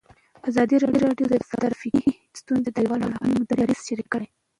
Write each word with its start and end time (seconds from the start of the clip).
ازادي 0.49 0.75
راډیو 0.83 1.25
د 1.31 1.33
ټرافیکي 1.51 2.09
ستونزې 2.39 2.69
د 2.71 2.75
نړیوالو 2.77 3.09
نهادونو 3.11 3.43
دریځ 3.49 3.79
شریک 3.87 4.07
کړی. 4.13 4.27